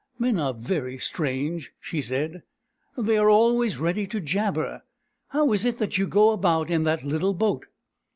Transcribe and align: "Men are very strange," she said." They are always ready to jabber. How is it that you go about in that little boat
"Men 0.17 0.39
are 0.39 0.55
very 0.55 0.97
strange," 0.97 1.73
she 1.79 2.01
said." 2.01 2.41
They 2.97 3.17
are 3.19 3.29
always 3.29 3.77
ready 3.77 4.07
to 4.07 4.19
jabber. 4.19 4.81
How 5.27 5.51
is 5.53 5.63
it 5.63 5.77
that 5.77 5.99
you 5.99 6.07
go 6.07 6.31
about 6.31 6.71
in 6.71 6.85
that 6.85 7.03
little 7.03 7.35
boat 7.35 7.67